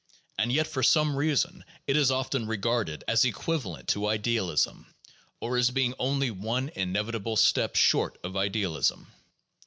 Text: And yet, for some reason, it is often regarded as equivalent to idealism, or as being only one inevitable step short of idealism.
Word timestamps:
And 0.39 0.51
yet, 0.51 0.65
for 0.65 0.81
some 0.81 1.15
reason, 1.15 1.63
it 1.85 1.95
is 1.95 2.09
often 2.09 2.47
regarded 2.47 3.03
as 3.07 3.23
equivalent 3.23 3.87
to 3.89 4.07
idealism, 4.07 4.87
or 5.39 5.57
as 5.57 5.69
being 5.69 5.93
only 5.99 6.31
one 6.31 6.69
inevitable 6.69 7.35
step 7.37 7.75
short 7.75 8.17
of 8.23 8.35
idealism. 8.35 9.13